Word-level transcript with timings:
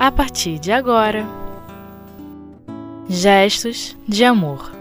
a 0.00 0.10
partir 0.10 0.58
de 0.58 0.72
agora. 0.72 1.26
Gestos 3.06 3.94
de 4.08 4.24
Amor. 4.24 4.72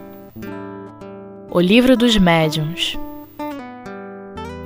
O 1.51 1.59
Livro 1.59 1.97
dos 1.97 2.15
Médiuns. 2.15 2.97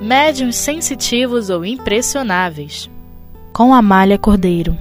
Médiuns 0.00 0.54
sensitivos 0.54 1.50
ou 1.50 1.64
impressionáveis. 1.64 2.88
Com 3.52 3.74
Amália 3.74 4.16
Cordeiro. 4.16 4.78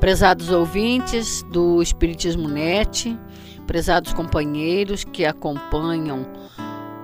Prezados 0.00 0.50
ouvintes 0.50 1.42
do 1.44 1.80
Espiritismo 1.80 2.46
Net, 2.46 3.18
prezados 3.66 4.12
companheiros 4.12 5.02
que 5.02 5.24
acompanham 5.24 6.26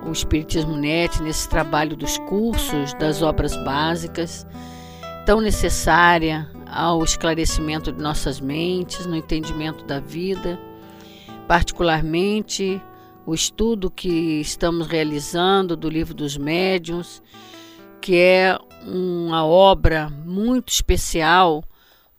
o 0.05 0.11
Espiritismo 0.11 0.77
Net 0.77 1.19
nesse 1.23 1.49
trabalho 1.49 1.95
dos 1.95 2.19
cursos, 2.19 2.93
das 2.93 3.23
obras 3.23 3.55
básicas, 3.65 4.45
tão 5.25 5.41
necessária 5.41 6.52
ao 6.73 7.03
esclarecimento 7.03 7.91
de 7.91 8.01
nossas 8.01 8.39
mentes, 8.39 9.05
no 9.05 9.15
entendimento 9.15 9.85
da 9.85 9.99
vida, 9.99 10.59
particularmente 11.47 12.81
o 13.25 13.33
estudo 13.33 13.91
que 13.91 14.41
estamos 14.41 14.87
realizando 14.87 15.77
do 15.77 15.89
Livro 15.89 16.13
dos 16.13 16.35
Médiuns, 16.35 17.21
que 18.01 18.17
é 18.17 18.57
uma 18.85 19.45
obra 19.45 20.09
muito 20.09 20.69
especial, 20.69 21.63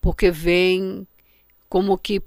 porque 0.00 0.30
vem 0.30 1.06
como 1.68 1.98
que 1.98 2.22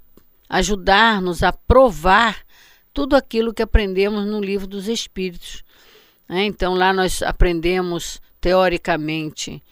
ajudar-nos 0.50 1.44
a 1.44 1.52
provar 1.52 2.45
tudo 2.94 3.16
aquilo 3.16 3.53
que 3.53 3.62
aprendemos 3.62 4.25
no 4.25 4.41
Livro 4.41 4.67
dos 4.67 4.88
Espíritos. 4.88 5.64
Né? 6.28 6.45
Então, 6.45 6.75
lá 6.75 6.94
nós 6.94 7.22
aprendemos 7.23 8.22
teoricamente 8.39 9.64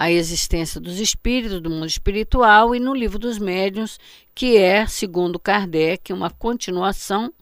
a 0.00 0.12
existência 0.12 0.80
dos 0.80 1.00
espíritos, 1.00 1.60
do 1.60 1.68
mundo 1.68 1.86
espiritual, 1.86 2.72
e 2.72 2.78
no 2.78 2.94
livro 2.94 3.18
dos 3.18 3.36
médiuns, 3.36 3.98
que 4.32 4.56
é, 4.56 4.86
segundo 4.86 5.40
Kardec, 5.40 6.12
uma 6.12 6.30
continuação, 6.30 7.34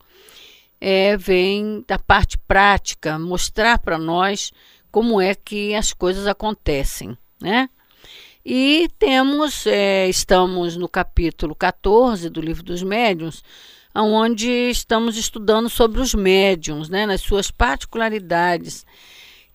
é, 0.81 1.19
vem 1.19 1.85
da 1.87 1.99
parte 1.99 2.39
prática, 2.39 3.19
mostrar 3.19 3.79
para 3.79 3.99
nós 3.99 4.53
como 4.91 5.21
é 5.21 5.35
que 5.35 5.75
as 5.75 5.93
coisas 5.93 6.27
acontecem, 6.27 7.15
né? 7.39 7.69
E 8.43 8.89
temos, 8.99 9.67
é, 9.67 10.09
estamos 10.09 10.79
no 10.79 10.89
capítulo 10.89 11.55
14 11.55 12.31
do 12.31 12.41
livro 12.41 12.63
dos 12.63 12.83
médiuns, 12.83 13.45
onde 13.95 14.71
estamos 14.71 15.19
estudando 15.19 15.69
sobre 15.69 16.01
os 16.01 16.15
médiums, 16.15 16.89
né, 16.89 17.05
nas 17.05 17.21
suas 17.21 17.51
particularidades 17.51 18.87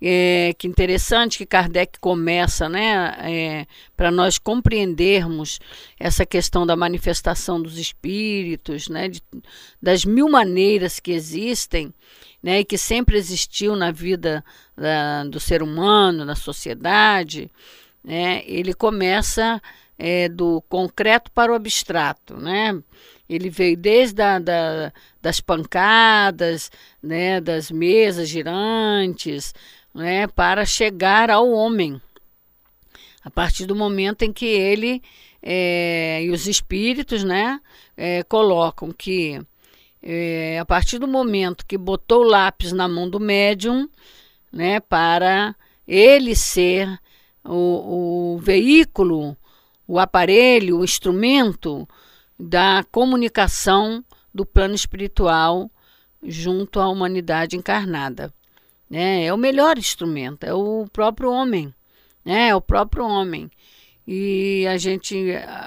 é, 0.01 0.53
que 0.57 0.67
interessante 0.67 1.37
que 1.37 1.45
Kardec 1.45 1.99
começa, 1.99 2.67
né, 2.67 3.15
é, 3.19 3.67
para 3.95 4.09
nós 4.09 4.39
compreendermos 4.39 5.59
essa 5.99 6.25
questão 6.25 6.65
da 6.65 6.75
manifestação 6.75 7.61
dos 7.61 7.77
espíritos, 7.77 8.89
né, 8.89 9.09
de, 9.09 9.21
das 9.79 10.03
mil 10.03 10.27
maneiras 10.27 10.99
que 10.99 11.11
existem, 11.11 11.93
né, 12.41 12.61
e 12.61 12.65
que 12.65 12.79
sempre 12.79 13.15
existiu 13.15 13.75
na 13.75 13.91
vida 13.91 14.43
da, 14.75 15.23
do 15.25 15.39
ser 15.39 15.61
humano, 15.61 16.25
na 16.25 16.35
sociedade, 16.35 17.51
né, 18.03 18.43
ele 18.47 18.73
começa 18.73 19.61
é, 19.99 20.27
do 20.27 20.63
concreto 20.67 21.29
para 21.29 21.51
o 21.51 21.55
abstrato, 21.55 22.37
né, 22.37 22.81
ele 23.29 23.49
veio 23.49 23.77
desde 23.77 24.15
da, 24.15 24.91
das 25.21 25.39
pancadas, 25.39 26.69
né, 27.01 27.39
das 27.39 27.71
mesas 27.71 28.27
girantes, 28.27 29.53
né, 29.93 30.27
para 30.27 30.65
chegar 30.65 31.29
ao 31.29 31.49
homem. 31.49 32.01
A 33.23 33.29
partir 33.29 33.65
do 33.65 33.75
momento 33.75 34.23
em 34.23 34.33
que 34.33 34.45
ele 34.45 35.01
é, 35.41 36.23
e 36.23 36.31
os 36.31 36.47
espíritos 36.47 37.23
né, 37.23 37.59
é, 37.95 38.23
colocam 38.23 38.91
que 38.91 39.39
é, 40.01 40.57
a 40.59 40.65
partir 40.65 40.97
do 40.97 41.07
momento 41.07 41.65
que 41.65 41.77
botou 41.77 42.21
o 42.21 42.27
lápis 42.27 42.71
na 42.71 42.87
mão 42.87 43.09
do 43.09 43.19
médium, 43.19 43.87
né, 44.51 44.79
para 44.79 45.55
ele 45.87 46.35
ser 46.35 46.99
o, 47.43 48.35
o 48.35 48.39
veículo, 48.39 49.37
o 49.87 49.99
aparelho, 49.99 50.79
o 50.79 50.83
instrumento 50.83 51.87
da 52.39 52.83
comunicação 52.91 54.03
do 54.33 54.45
plano 54.45 54.73
espiritual 54.73 55.69
junto 56.23 56.79
à 56.79 56.87
humanidade 56.87 57.55
encarnada 57.55 58.33
né? 58.91 59.23
É 59.25 59.33
o 59.33 59.37
melhor 59.37 59.77
instrumento, 59.77 60.43
é 60.43 60.53
o 60.53 60.85
próprio 60.91 61.31
homem, 61.31 61.73
né? 62.25 62.49
É 62.49 62.55
o 62.55 62.59
próprio 62.59 63.05
homem. 63.05 63.49
E 64.05 64.67
a 64.67 64.75
gente 64.75 65.15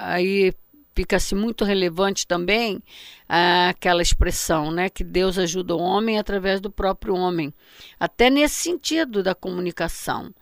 aí 0.02 0.52
fica-se 0.94 1.34
muito 1.34 1.64
relevante 1.64 2.26
também 2.26 2.82
aquela 3.26 4.02
expressão, 4.02 4.70
né, 4.70 4.88
que 4.88 5.02
Deus 5.02 5.38
ajuda 5.38 5.74
o 5.74 5.80
homem 5.80 6.18
através 6.18 6.60
do 6.60 6.70
próprio 6.70 7.16
homem, 7.16 7.52
até 7.98 8.28
nesse 8.28 8.56
sentido 8.56 9.22
da 9.22 9.34
comunicação, 9.34 10.32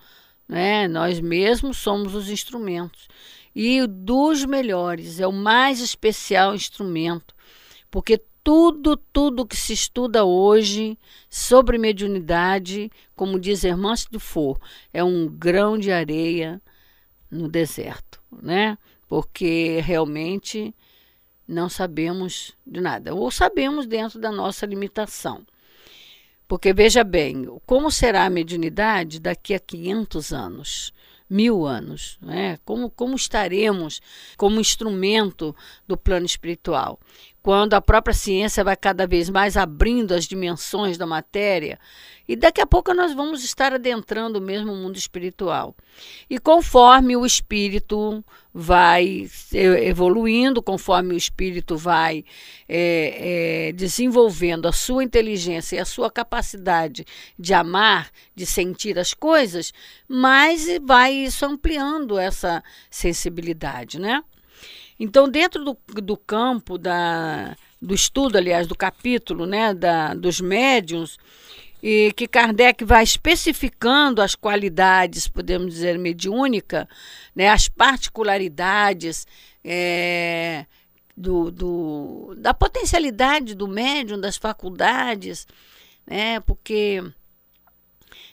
né? 0.49 0.89
Nós 0.89 1.21
mesmos 1.21 1.79
somos 1.79 2.15
os 2.15 2.29
instrumentos 2.29 3.09
e 3.55 3.87
dos 3.87 4.45
melhores, 4.45 5.21
é 5.21 5.27
o 5.27 5.33
mais 5.33 5.81
especial 5.81 6.55
instrumento, 6.55 7.35
porque 7.91 8.21
tudo, 8.45 8.97
tudo 8.97 9.47
que 9.47 9.57
se 9.57 9.73
estuda 9.73 10.25
hoje 10.25 10.99
sobre 11.31 11.79
mediunidade, 11.79 12.91
como 13.15 13.39
diz 13.39 13.65
Hermance 13.65 14.07
Dufour, 14.11 14.59
é 14.93 15.03
um 15.03 15.29
grão 15.29 15.79
de 15.79 15.93
areia 15.93 16.61
no 17.31 17.49
deserto, 17.49 18.21
né? 18.31 18.77
Porque 19.07 19.81
realmente 19.81 20.75
não 21.47 21.69
sabemos 21.69 22.57
de 22.67 22.81
nada, 22.81 23.15
ou 23.15 23.31
sabemos 23.31 23.87
dentro 23.87 24.19
da 24.19 24.33
nossa 24.33 24.67
limitação. 24.67 25.47
Porque 26.49 26.73
veja 26.73 27.05
bem, 27.05 27.47
como 27.65 27.91
será 27.91 28.25
a 28.25 28.31
mediunidade 28.31 29.21
daqui 29.21 29.55
a 29.55 29.61
500 29.61 30.33
anos? 30.33 30.93
mil 31.33 31.67
anos. 31.67 32.19
Né? 32.21 32.59
Como, 32.65 32.91
como 32.91 33.17
estaremos 33.17 34.01
como 34.37 34.61
instrumento 34.61 35.57
do 35.89 35.97
plano 35.97 36.27
espiritual? 36.27 37.01
Quando 37.43 37.75
a 37.75 37.81
própria 37.81 38.15
ciência 38.15 38.63
vai 38.63 38.77
cada 38.77 39.07
vez 39.07 39.29
mais 39.29 39.57
abrindo 39.57 40.15
as 40.15 40.27
dimensões 40.27 40.97
da 40.97 41.07
matéria, 41.07 41.79
e 42.29 42.37
daqui 42.37 42.61
a 42.61 42.67
pouco 42.67 42.95
nós 42.95 43.13
vamos 43.13 43.43
estar 43.43 43.73
adentrando 43.73 44.41
mesmo 44.41 44.73
o 44.73 44.77
mundo 44.77 44.97
espiritual. 44.97 45.75
E 46.31 46.39
conforme 46.39 47.17
o 47.17 47.27
espírito 47.27 48.25
vai 48.55 49.29
evoluindo, 49.53 50.63
conforme 50.63 51.15
o 51.15 51.17
espírito 51.17 51.77
vai 51.77 52.25
é, 52.69 53.69
é, 53.69 53.73
desenvolvendo 53.73 54.69
a 54.69 54.73
sua 54.73 55.03
inteligência 55.03 55.77
e 55.77 55.81
a 55.81 55.85
sua 55.85 56.11
capacidade 56.11 57.05
de 57.37 57.53
amar, 57.53 58.11
de 58.37 58.47
sentir 58.47 58.99
as 58.99 59.13
coisas, 59.13 59.73
mais 60.07 60.67
vai 60.83 61.13
isso 61.13 61.45
ampliando 61.45 62.19
essa 62.19 62.63
sensibilidade, 62.89 63.99
né? 63.99 64.23
Então, 65.05 65.29
dentro 65.29 65.65
do, 65.65 65.77
do 66.01 66.17
campo 66.17 66.79
da, 66.79 67.57
do 67.81 67.93
estudo, 67.93 68.39
aliás, 68.39 68.69
do 68.69 68.77
capítulo 68.77 69.47
né, 69.47 69.75
da, 69.75 70.15
dos 70.15 70.41
médiums, 70.41 71.19
e 71.83 72.13
que 72.13 72.29
Kardec 72.29 72.85
vai 72.85 73.03
especificando 73.03 74.23
as 74.23 74.37
qualidades, 74.37 75.27
podemos 75.27 75.75
dizer, 75.75 75.99
mediúnica, 75.99 76.89
né, 77.35 77.49
as 77.49 77.69
particularidades 77.69 79.27
é, 79.65 80.67
do, 81.17 81.51
do, 81.51 82.35
da 82.39 82.55
potencialidade 82.55 83.57
do 83.57 83.67
médium, 83.67 84.21
das 84.21 84.37
faculdades, 84.37 85.49
né, 86.07 86.39
porque 86.39 87.03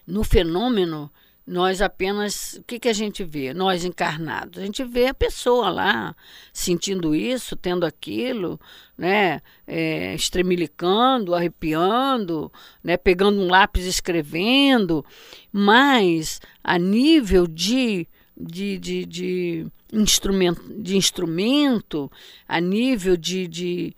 no 0.05 0.23
fenômeno 0.23 1.11
nós 1.49 1.81
apenas. 1.81 2.53
O 2.59 2.63
que, 2.63 2.79
que 2.79 2.87
a 2.87 2.93
gente 2.93 3.23
vê? 3.23 3.53
Nós 3.55 3.83
encarnados. 3.83 4.61
A 4.61 4.65
gente 4.65 4.83
vê 4.83 5.07
a 5.07 5.13
pessoa 5.15 5.69
lá 5.69 6.15
sentindo 6.53 7.15
isso, 7.15 7.55
tendo 7.55 7.87
aquilo, 7.87 8.59
né? 8.95 9.41
É, 9.65 10.13
estremilicando, 10.13 11.33
arrepiando, 11.33 12.51
né? 12.83 12.97
pegando 12.97 13.41
um 13.41 13.47
lápis 13.47 13.85
escrevendo. 13.85 15.03
Mas 15.51 16.39
a 16.63 16.77
nível 16.77 17.47
de. 17.47 18.07
De, 18.41 18.77
de, 18.77 19.05
de, 19.05 19.67
instrumento, 19.91 20.61
de 20.81 20.95
instrumento, 20.95 22.09
a 22.47 22.61
nível 22.61 23.17
de, 23.17 23.49
de, 23.49 23.93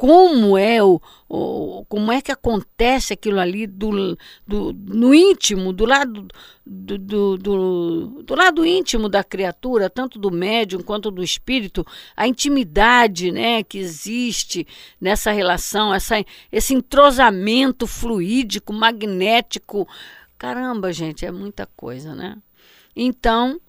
como 0.00 0.56
é 0.56 0.82
o, 0.82 0.98
o, 1.28 1.84
como 1.86 2.10
é 2.10 2.22
que 2.22 2.32
acontece 2.32 3.12
aquilo 3.12 3.38
ali 3.38 3.66
do, 3.66 4.16
do, 4.46 4.72
no 4.72 5.14
íntimo, 5.14 5.74
do 5.74 5.84
lado 5.84 6.26
do, 6.64 6.96
do, 6.96 7.36
do, 7.36 8.22
do 8.22 8.34
lado 8.34 8.64
íntimo 8.64 9.10
da 9.10 9.22
criatura, 9.22 9.90
tanto 9.90 10.18
do 10.18 10.30
médium 10.30 10.80
quanto 10.80 11.10
do 11.10 11.22
espírito, 11.22 11.86
a 12.16 12.26
intimidade 12.26 13.30
né, 13.30 13.62
que 13.62 13.76
existe 13.76 14.66
nessa 14.98 15.32
relação, 15.32 15.92
essa, 15.92 16.24
esse 16.50 16.72
entrosamento 16.72 17.86
fluídico, 17.86 18.72
magnético. 18.72 19.86
Caramba, 20.38 20.94
gente, 20.94 21.26
é 21.26 21.30
muita 21.30 21.66
coisa, 21.76 22.14
né? 22.14 22.38
Então, 22.96 23.60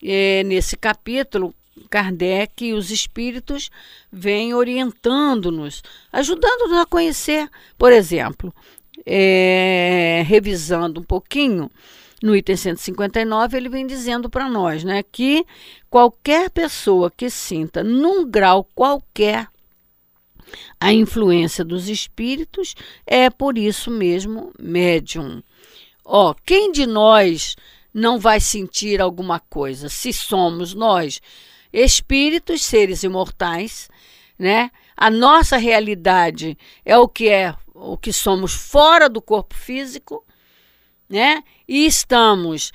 é, 0.00 0.44
nesse 0.44 0.76
capítulo, 0.76 1.52
Kardec 1.88 2.64
e 2.64 2.72
os 2.72 2.90
espíritos 2.90 3.70
vêm 4.10 4.54
orientando-nos, 4.54 5.82
ajudando-nos 6.12 6.78
a 6.78 6.86
conhecer. 6.86 7.48
Por 7.78 7.92
exemplo, 7.92 8.54
é, 9.06 10.22
revisando 10.26 11.00
um 11.00 11.04
pouquinho, 11.04 11.70
no 12.22 12.36
item 12.36 12.56
159, 12.56 13.56
ele 13.56 13.68
vem 13.68 13.86
dizendo 13.86 14.28
para 14.28 14.48
nós 14.48 14.84
né, 14.84 15.02
que 15.02 15.44
qualquer 15.88 16.50
pessoa 16.50 17.10
que 17.10 17.30
sinta, 17.30 17.82
num 17.82 18.28
grau 18.28 18.62
qualquer, 18.74 19.48
a 20.78 20.92
influência 20.92 21.64
dos 21.64 21.88
espíritos 21.88 22.74
é 23.06 23.30
por 23.30 23.56
isso 23.56 23.90
mesmo 23.90 24.52
médium. 24.58 25.42
Ó, 26.04 26.34
quem 26.44 26.72
de 26.72 26.86
nós 26.86 27.54
não 27.92 28.18
vai 28.18 28.40
sentir 28.40 29.00
alguma 29.00 29.40
coisa 29.40 29.88
se 29.88 30.12
somos 30.12 30.74
nós 30.74 31.20
espíritos, 31.72 32.62
seres 32.62 33.02
imortais, 33.02 33.88
né? 34.38 34.70
A 34.96 35.10
nossa 35.10 35.56
realidade 35.56 36.58
é 36.84 36.96
o 36.96 37.08
que 37.08 37.28
é 37.28 37.54
o 37.74 37.96
que 37.96 38.12
somos 38.12 38.52
fora 38.52 39.08
do 39.08 39.22
corpo 39.22 39.54
físico, 39.54 40.24
né? 41.08 41.42
E 41.66 41.86
estamos 41.86 42.72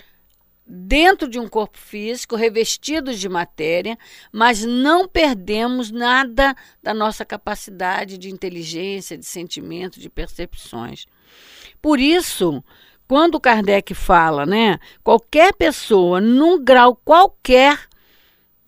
dentro 0.66 1.28
de 1.28 1.40
um 1.40 1.48
corpo 1.48 1.78
físico, 1.78 2.36
revestidos 2.36 3.20
de 3.20 3.30
matéria, 3.30 3.98
mas 4.32 4.64
não 4.66 5.08
perdemos 5.08 5.92
nada 5.92 6.56
da 6.82 6.94
nossa 6.94 7.24
capacidade 7.24 8.18
de 8.18 8.32
inteligência, 8.32 9.18
de 9.18 9.26
sentimento, 9.26 10.00
de 10.00 10.10
percepções. 10.10 11.06
Por 11.80 12.00
isso, 12.00 12.64
quando 13.08 13.40
Kardec 13.40 13.94
fala, 13.94 14.46
né, 14.46 14.80
qualquer 15.04 15.54
pessoa 15.54 16.20
num 16.20 16.64
grau 16.64 16.96
qualquer, 16.96 17.88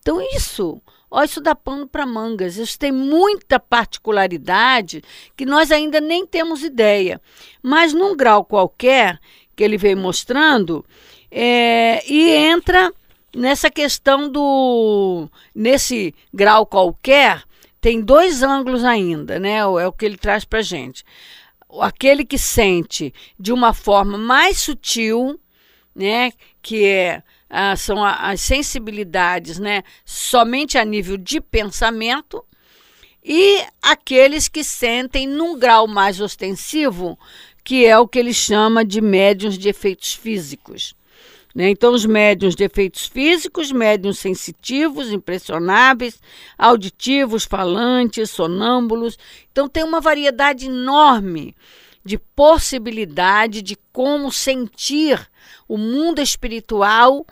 então 0.07 0.21
isso, 0.21 0.81
ó, 1.11 1.21
isso 1.21 1.41
dá 1.41 1.53
pano 1.53 1.85
para 1.85 2.05
mangas. 2.05 2.55
Isso 2.55 2.79
tem 2.79 2.93
muita 2.93 3.59
particularidade 3.59 5.03
que 5.35 5.45
nós 5.45 5.69
ainda 5.69 5.99
nem 5.99 6.25
temos 6.25 6.63
ideia. 6.63 7.19
Mas 7.61 7.93
num 7.93 8.15
grau 8.15 8.45
qualquer 8.45 9.19
que 9.53 9.61
ele 9.61 9.77
veio 9.77 9.97
mostrando, 9.97 10.85
é, 11.29 12.01
e 12.09 12.29
entra 12.29 12.93
nessa 13.35 13.69
questão 13.69 14.29
do. 14.29 15.27
Nesse 15.53 16.15
grau 16.33 16.65
qualquer, 16.65 17.43
tem 17.81 17.99
dois 17.99 18.41
ângulos 18.41 18.85
ainda, 18.85 19.37
né? 19.41 19.57
É 19.57 19.87
o 19.87 19.91
que 19.91 20.05
ele 20.05 20.17
traz 20.17 20.45
para 20.45 20.61
gente. 20.61 21.03
Aquele 21.81 22.23
que 22.23 22.37
sente 22.37 23.13
de 23.37 23.51
uma 23.51 23.73
forma 23.73 24.17
mais 24.17 24.57
sutil, 24.57 25.37
né? 25.93 26.31
Que 26.61 26.85
é, 26.85 27.23
ah, 27.49 27.75
são 27.75 28.03
as 28.03 28.41
sensibilidades, 28.41 29.57
né? 29.59 29.83
Somente 30.05 30.77
a 30.77 30.85
nível 30.85 31.17
de 31.17 31.39
pensamento. 31.39 32.43
E 33.23 33.63
aqueles 33.81 34.47
que 34.47 34.63
sentem 34.63 35.27
num 35.27 35.57
grau 35.57 35.87
mais 35.87 36.21
ostensivo, 36.21 37.17
que 37.63 37.85
é 37.85 37.97
o 37.97 38.07
que 38.07 38.19
ele 38.19 38.33
chama 38.33 38.85
de 38.85 39.01
médiums 39.01 39.57
de 39.57 39.67
efeitos 39.67 40.13
físicos. 40.13 40.95
Né? 41.53 41.69
Então, 41.69 41.93
os 41.93 42.05
médiums 42.05 42.55
de 42.55 42.63
efeitos 42.63 43.07
físicos, 43.07 43.71
médiums 43.71 44.19
sensitivos, 44.19 45.11
impressionáveis, 45.11 46.21
auditivos, 46.57 47.45
falantes, 47.45 48.29
sonâmbulos. 48.29 49.17
Então, 49.51 49.67
tem 49.67 49.83
uma 49.83 49.99
variedade 49.99 50.67
enorme 50.67 51.55
de 52.05 52.17
possibilidade 52.17 53.61
de 53.61 53.75
como 53.91 54.31
sentir 54.31 55.29
o 55.67 55.77
mundo 55.77 56.21
espiritual 56.21 57.25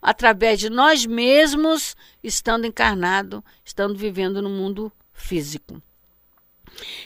através 0.00 0.58
de 0.58 0.70
nós 0.70 1.04
mesmos, 1.06 1.96
estando 2.22 2.66
encarnado, 2.66 3.44
estando 3.64 3.96
vivendo 3.96 4.40
no 4.40 4.48
mundo 4.48 4.92
físico. 5.12 5.82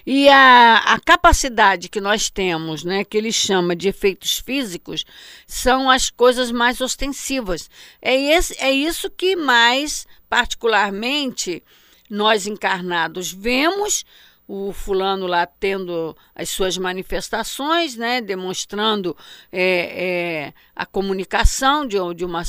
E 0.06 0.28
a, 0.28 0.76
a 0.76 1.00
capacidade 1.00 1.88
que 1.88 2.00
nós 2.00 2.30
temos, 2.30 2.84
né, 2.84 3.04
que 3.04 3.16
ele 3.16 3.32
chama 3.32 3.74
de 3.74 3.88
efeitos 3.88 4.38
físicos, 4.38 5.04
são 5.46 5.90
as 5.90 6.10
coisas 6.10 6.52
mais 6.52 6.80
ostensivas. 6.80 7.68
É, 8.00 8.14
esse, 8.14 8.54
é 8.60 8.70
isso 8.70 9.10
que 9.10 9.34
mais, 9.34 10.06
particularmente, 10.28 11.62
nós 12.08 12.46
encarnados 12.46 13.32
vemos 13.32 14.04
o 14.46 14.72
fulano 14.72 15.26
lá 15.26 15.46
tendo 15.46 16.16
as 16.34 16.50
suas 16.50 16.76
manifestações, 16.76 17.96
né, 17.96 18.20
demonstrando 18.20 19.16
é, 19.50 19.62
é, 19.62 20.54
a 20.76 20.84
comunicação 20.84 21.86
de, 21.86 21.96
de, 22.14 22.24
uma, 22.24 22.42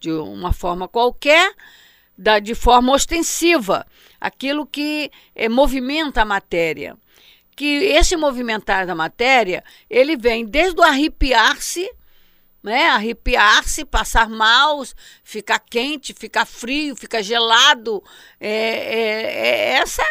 de 0.00 0.10
uma 0.10 0.52
forma 0.52 0.88
qualquer, 0.88 1.52
da, 2.16 2.38
de 2.38 2.54
forma 2.54 2.92
ostensiva, 2.92 3.86
aquilo 4.18 4.66
que 4.66 5.10
é, 5.34 5.48
movimenta 5.48 6.22
a 6.22 6.24
matéria. 6.24 6.96
Que 7.54 7.84
esse 7.84 8.16
movimentar 8.16 8.86
da 8.86 8.94
matéria, 8.94 9.64
ele 9.88 10.16
vem 10.16 10.44
desde 10.44 10.78
o 10.80 10.84
arrepiar-se, 10.84 11.90
né? 12.62 12.88
Arrepiar-se, 12.88 13.84
passar 13.84 14.28
mal, 14.28 14.82
ficar 15.22 15.60
quente, 15.60 16.12
ficar 16.12 16.44
frio, 16.44 16.96
ficar 16.96 17.22
gelado. 17.22 18.02
É, 18.40 18.50
é, 18.50 19.22
é 19.22 19.68
essa, 19.76 20.02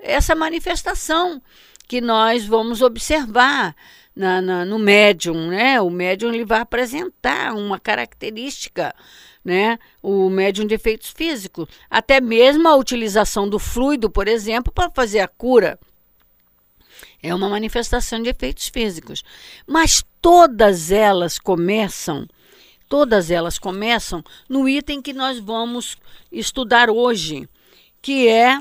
essa 0.00 0.34
manifestação 0.34 1.40
que 1.86 2.00
nós 2.00 2.44
vamos 2.44 2.82
observar 2.82 3.74
na, 4.14 4.40
na, 4.40 4.64
no 4.64 4.78
médium, 4.78 5.48
né? 5.48 5.80
O 5.80 5.90
médium 5.90 6.32
ele 6.32 6.44
vai 6.44 6.60
apresentar 6.60 7.54
uma 7.54 7.78
característica 7.78 8.94
né, 9.44 9.78
o 10.02 10.28
médium 10.28 10.66
de 10.66 10.74
efeitos 10.74 11.10
físicos, 11.10 11.66
até 11.88 12.20
mesmo 12.20 12.68
a 12.68 12.76
utilização 12.76 13.48
do 13.48 13.58
fluido, 13.58 14.10
por 14.10 14.28
exemplo, 14.28 14.72
para 14.72 14.90
fazer 14.90 15.20
a 15.20 15.28
cura. 15.28 15.78
É 17.22 17.34
uma 17.34 17.48
manifestação 17.48 18.22
de 18.22 18.30
efeitos 18.30 18.68
físicos. 18.68 19.22
Mas 19.66 20.04
todas 20.20 20.90
elas 20.90 21.38
começam, 21.38 22.26
todas 22.88 23.30
elas 23.30 23.58
começam 23.58 24.22
no 24.48 24.68
item 24.68 25.02
que 25.02 25.12
nós 25.12 25.38
vamos 25.38 25.96
estudar 26.32 26.90
hoje, 26.90 27.48
que 28.00 28.26
é 28.28 28.58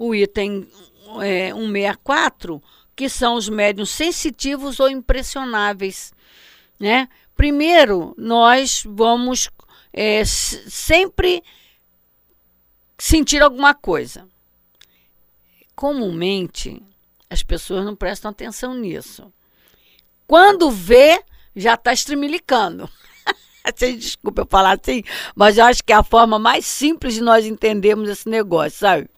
o 0.00 0.14
item 0.14 0.66
é, 1.20 1.52
164, 1.52 2.62
que 2.96 3.06
são 3.06 3.34
os 3.34 3.50
médiums 3.50 3.90
sensitivos 3.90 4.80
ou 4.80 4.88
impressionáveis. 4.88 6.14
Né? 6.78 7.06
Primeiro, 7.36 8.14
nós 8.16 8.82
vamos 8.86 9.50
é, 9.92 10.24
sempre 10.24 11.44
sentir 12.96 13.42
alguma 13.42 13.74
coisa. 13.74 14.26
Comumente, 15.76 16.82
as 17.28 17.42
pessoas 17.42 17.84
não 17.84 17.94
prestam 17.94 18.30
atenção 18.30 18.72
nisso. 18.72 19.30
Quando 20.26 20.70
vê, 20.70 21.22
já 21.54 21.74
está 21.74 21.92
estremilicando. 21.92 22.88
Desculpa 23.98 24.42
eu 24.42 24.46
falar 24.46 24.78
assim, 24.80 25.02
mas 25.34 25.58
eu 25.58 25.64
acho 25.64 25.82
que 25.84 25.92
é 25.92 25.96
a 25.96 26.02
forma 26.02 26.38
mais 26.38 26.64
simples 26.66 27.14
de 27.14 27.20
nós 27.20 27.46
entendermos 27.46 28.08
esse 28.08 28.28
negócio, 28.28 28.78
sabe? 28.78 29.08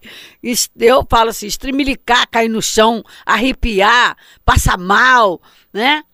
Eu 0.76 1.06
falo 1.08 1.30
assim, 1.30 1.46
estremilicar, 1.46 2.28
cair 2.28 2.49
no 2.49 2.62
chão, 2.62 3.02
arrepiar, 3.25 4.16
passar 4.44 4.78
mal, 4.78 5.40
né? 5.72 6.04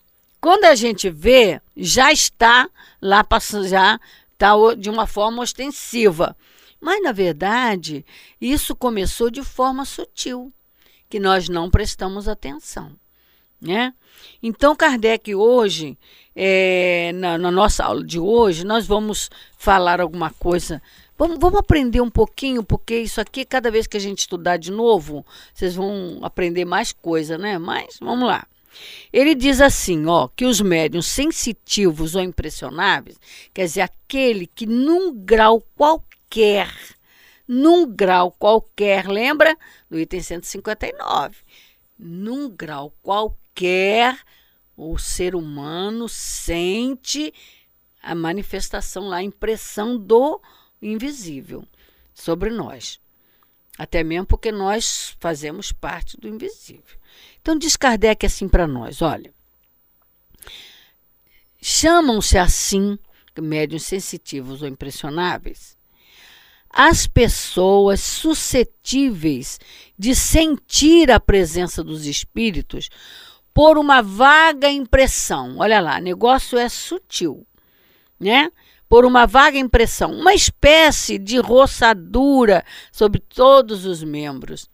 Quando 0.41 0.65
a 0.65 0.75
gente 0.75 1.11
vê, 1.11 1.61
já 1.77 2.13
está 2.13 2.69
lá 3.03 3.27
já 3.67 3.99
tá, 4.37 4.53
de 4.77 4.89
uma 4.89 5.07
forma 5.07 5.43
ostensiva. 5.43 6.37
Mas, 6.81 7.03
na 7.03 7.11
verdade, 7.11 8.07
isso 8.41 8.77
começou 8.77 9.31
de 9.31 9.43
forma 9.43 9.85
sutil, 9.85 10.53
que 11.09 11.19
nós 11.19 11.49
não 11.49 11.69
prestamos 11.69 12.29
atenção. 12.29 12.97
Né? 13.61 13.93
Então, 14.43 14.77
Kardec, 14.77 15.35
hoje, 15.35 15.99
é, 16.35 17.11
na, 17.15 17.37
na, 17.37 17.51
nossa 17.51 17.85
aula 17.85 18.05
de 18.05 18.19
hoje, 18.19 18.65
nós 18.65 18.87
vamos 18.87 19.29
falar 19.57 20.01
alguma 20.01 20.31
coisa. 20.31 20.81
Vamos, 21.17 21.39
vamos 21.41 21.59
aprender 21.59 22.01
um 22.01 22.11
pouquinho, 22.11 22.63
porque 22.63 23.01
isso 23.01 23.21
aqui, 23.21 23.45
cada 23.45 23.71
vez 23.71 23.89
que 23.89 23.97
a 23.97 24.01
gente 24.01 24.21
estudar 24.21 24.57
de 24.57 24.71
novo, 24.71 25.27
vocês 25.53 25.75
vão 25.75 26.21
aprender 26.23 26.65
mais 26.65 26.93
coisa, 26.93 27.37
né? 27.37 27.59
Mas 27.59 27.99
vamos 28.01 28.29
lá. 28.29 28.47
Ele 29.13 29.35
diz 29.35 29.61
assim, 29.61 30.07
ó, 30.07 30.29
que 30.29 30.45
os 30.45 30.61
médiums 30.61 31.07
sensitivos 31.07 32.15
ou 32.15 32.23
impressionáveis, 32.23 33.19
quer 33.53 33.65
dizer, 33.65 33.81
aquele 33.81 34.47
que 34.47 34.67
num 34.67 35.13
grau 35.13 35.61
qualquer, 35.75 36.73
num 37.47 37.87
grau 37.87 38.31
qualquer, 38.31 39.09
lembra 39.09 39.57
do 39.91 39.99
item 39.99 40.21
159, 40.21 41.37
num 41.99 42.49
grau 42.49 42.95
qualquer, 43.03 43.48
o 44.77 44.97
ser 44.99 45.35
humano 45.35 46.09
sente 46.09 47.33
a 48.03 48.15
manifestação 48.15 49.09
lá, 49.09 49.17
a 49.17 49.23
impressão 49.23 49.99
do 49.99 50.41
invisível 50.81 51.67
sobre 52.15 52.51
nós. 52.51 53.01
Até 53.77 54.03
mesmo 54.03 54.27
porque 54.27 54.51
nós 54.51 55.17
fazemos 55.21 55.73
parte 55.73 56.17
do 56.17 56.29
invisível. 56.29 56.99
Então 57.41 57.57
diz 57.57 57.77
Kardec 57.77 58.25
assim 58.27 58.49
para 58.49 58.67
nós, 58.67 59.03
olha. 59.03 59.33
Chamam-se 61.61 62.39
assim, 62.39 62.99
médiuns 63.41 63.85
sensitivos 63.85 64.63
ou 64.63 64.69
impressionáveis, 64.69 65.77
as 66.71 67.07
pessoas 67.07 68.01
suscetíveis 68.01 69.59
de 69.99 70.15
sentir 70.15 71.11
a 71.11 71.19
presença 71.19 71.83
dos 71.83 72.07
espíritos 72.07 72.89
por 73.59 73.77
uma 73.77 74.01
vaga 74.01 74.71
impressão. 74.71 75.57
Olha 75.59 75.81
lá, 75.81 76.01
negócio 76.01 76.57
é 76.57 76.69
sutil, 76.69 77.45
né? 78.21 78.53
Por 78.89 79.05
uma 79.05 79.27
vaga 79.27 79.59
impressão, 79.59 80.13
uma 80.13 80.33
espécie 80.33 81.19
de 81.19 81.39
roçadura 81.39 82.65
sobre 82.93 83.19
todos 83.19 83.85
os 83.85 84.01
membros. 84.01 84.71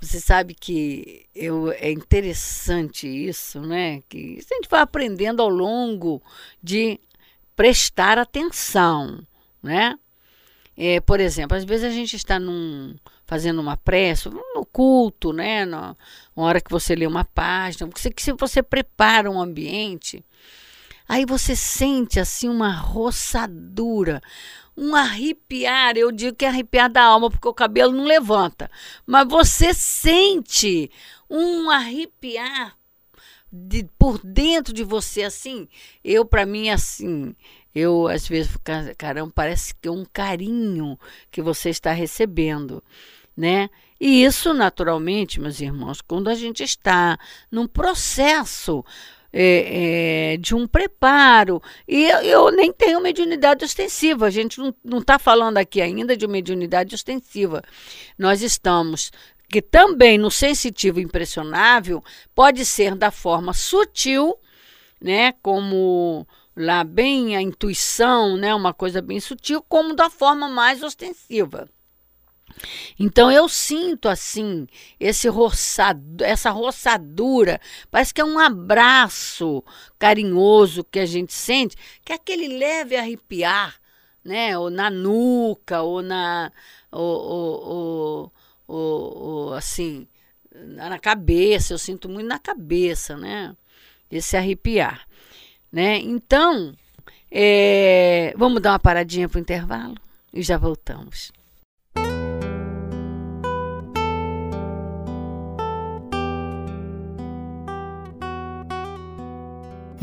Você 0.00 0.20
sabe 0.20 0.54
que 0.54 1.26
eu, 1.34 1.70
é 1.70 1.90
interessante 1.92 3.06
isso, 3.06 3.60
né? 3.60 4.02
Que 4.08 4.38
a 4.38 4.54
gente 4.54 4.70
vai 4.70 4.80
aprendendo 4.80 5.42
ao 5.42 5.50
longo 5.50 6.22
de 6.62 6.98
prestar 7.54 8.16
atenção, 8.16 9.22
né? 9.62 9.98
É, 10.74 10.98
por 10.98 11.20
exemplo, 11.20 11.58
às 11.58 11.64
vezes 11.64 11.84
a 11.84 11.90
gente 11.90 12.16
está 12.16 12.40
num, 12.40 12.96
fazendo 13.32 13.62
uma 13.62 13.78
prece, 13.78 14.28
no 14.28 14.62
culto, 14.66 15.32
né? 15.32 15.64
Na 15.64 15.96
hora 16.36 16.60
que 16.60 16.70
você 16.70 16.94
lê 16.94 17.06
uma 17.06 17.24
página, 17.24 17.88
que 17.88 17.98
você, 17.98 18.10
que 18.10 18.32
você 18.34 18.62
prepara 18.62 19.30
um 19.30 19.40
ambiente, 19.40 20.22
aí 21.08 21.24
você 21.24 21.56
sente 21.56 22.20
assim 22.20 22.46
uma 22.46 22.70
roçadura, 22.70 24.20
um 24.76 24.94
arrepiar, 24.94 25.96
eu 25.96 26.12
digo 26.12 26.36
que 26.36 26.44
é 26.44 26.48
arrepiar 26.48 26.90
da 26.92 27.04
alma, 27.04 27.30
porque 27.30 27.48
o 27.48 27.54
cabelo 27.54 27.94
não 27.94 28.04
levanta, 28.04 28.70
mas 29.06 29.26
você 29.26 29.72
sente 29.72 30.90
um 31.30 31.70
arrepiar 31.70 32.76
de, 33.50 33.88
por 33.98 34.18
dentro 34.22 34.74
de 34.74 34.84
você, 34.84 35.22
assim, 35.22 35.66
eu, 36.04 36.26
para 36.26 36.44
mim, 36.44 36.68
assim, 36.68 37.34
eu 37.74 38.08
às 38.08 38.28
vezes, 38.28 38.54
caramba, 38.98 39.32
parece 39.34 39.74
que 39.74 39.88
é 39.88 39.90
um 39.90 40.04
carinho 40.04 40.98
que 41.30 41.40
você 41.40 41.70
está 41.70 41.92
recebendo, 41.92 42.84
né? 43.36 43.70
E 44.00 44.24
isso, 44.24 44.52
naturalmente, 44.52 45.40
meus 45.40 45.60
irmãos, 45.60 46.00
quando 46.00 46.28
a 46.28 46.34
gente 46.34 46.62
está 46.62 47.18
num 47.50 47.66
processo 47.66 48.84
é, 49.32 50.34
é, 50.34 50.36
de 50.36 50.54
um 50.54 50.66
preparo. 50.66 51.62
E 51.88 52.04
eu, 52.04 52.18
eu, 52.18 52.50
nem 52.50 52.72
tenho 52.72 53.00
mediunidade 53.00 53.64
ostensiva, 53.64 54.26
a 54.26 54.30
gente 54.30 54.60
não 54.84 54.98
está 54.98 55.18
falando 55.18 55.56
aqui 55.56 55.80
ainda 55.80 56.16
de 56.16 56.26
mediunidade 56.26 56.94
ostensiva. 56.94 57.62
Nós 58.18 58.42
estamos 58.42 59.10
que 59.52 59.60
também 59.60 60.16
no 60.16 60.30
sensitivo 60.30 60.98
impressionável 60.98 62.02
pode 62.34 62.64
ser 62.64 62.94
da 62.94 63.10
forma 63.10 63.52
sutil, 63.52 64.34
né, 64.98 65.32
como 65.42 66.26
lá 66.56 66.82
bem 66.82 67.36
a 67.36 67.42
intuição, 67.42 68.36
né, 68.38 68.54
uma 68.54 68.72
coisa 68.72 69.02
bem 69.02 69.20
sutil, 69.20 69.62
como 69.68 69.94
da 69.94 70.08
forma 70.08 70.48
mais 70.48 70.82
ostensiva. 70.82 71.68
Então 72.98 73.30
eu 73.30 73.48
sinto 73.48 74.08
assim 74.08 74.66
esse 74.98 75.28
roçado, 75.28 76.24
essa 76.24 76.50
roçadura, 76.50 77.60
parece 77.90 78.14
que 78.14 78.20
é 78.20 78.24
um 78.24 78.38
abraço 78.38 79.64
carinhoso 79.98 80.84
que 80.84 80.98
a 80.98 81.06
gente 81.06 81.32
sente, 81.32 81.76
que 82.04 82.12
é 82.12 82.16
aquele 82.16 82.48
leve 82.48 82.96
arrepiar, 82.96 83.74
né, 84.24 84.56
ou 84.56 84.70
na 84.70 84.90
nuca, 84.90 85.82
ou 85.82 86.02
na 86.02 86.52
ou, 86.90 88.32
ou, 88.32 88.32
ou, 88.68 89.54
assim, 89.54 90.06
na 90.54 90.98
cabeça, 90.98 91.72
eu 91.72 91.78
sinto 91.78 92.08
muito 92.08 92.26
na 92.26 92.38
cabeça, 92.38 93.16
né? 93.16 93.56
Esse 94.10 94.36
arrepiar 94.36 95.06
né? 95.72 95.96
Então, 95.98 96.74
é, 97.30 98.34
vamos 98.36 98.60
dar 98.60 98.72
uma 98.72 98.78
paradinha 98.78 99.28
para 99.28 99.38
o 99.38 99.40
intervalo 99.40 99.96
e 100.32 100.42
já 100.42 100.58
voltamos. 100.58 101.32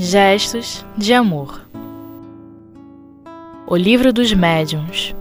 Gestos 0.01 0.85
de 0.95 1.13
amor. 1.13 1.67
O 3.67 3.75
livro 3.75 4.13
dos 4.13 4.31
médiuns. 4.31 5.13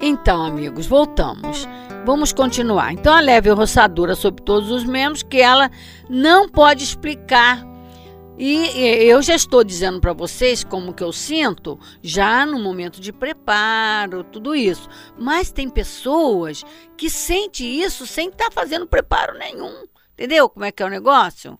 Então, 0.00 0.42
amigos, 0.42 0.86
voltamos. 0.86 1.68
Vamos 2.06 2.32
continuar. 2.32 2.94
Então, 2.94 3.12
a 3.12 3.20
leve 3.20 3.50
roçadura 3.50 4.14
sobre 4.14 4.42
todos 4.42 4.70
os 4.70 4.84
membros 4.84 5.22
que 5.22 5.36
ela 5.36 5.70
não 6.08 6.48
pode 6.48 6.82
explicar 6.82 7.62
e 8.38 9.06
eu 9.06 9.20
já 9.20 9.34
estou 9.34 9.62
dizendo 9.62 10.00
para 10.00 10.14
vocês 10.14 10.64
como 10.64 10.94
que 10.94 11.04
eu 11.04 11.12
sinto 11.12 11.78
já 12.02 12.46
no 12.46 12.58
momento 12.58 13.02
de 13.02 13.12
preparo, 13.12 14.24
tudo 14.24 14.54
isso. 14.54 14.88
Mas 15.18 15.52
tem 15.52 15.68
pessoas 15.68 16.64
que 16.96 17.10
sentem 17.10 17.82
isso 17.82 18.06
sem 18.06 18.30
estar 18.30 18.46
tá 18.46 18.50
fazendo 18.50 18.86
preparo 18.86 19.36
nenhum. 19.36 19.84
Entendeu 20.14 20.48
como 20.48 20.64
é 20.64 20.72
que 20.72 20.82
é 20.82 20.86
o 20.86 20.88
negócio? 20.88 21.58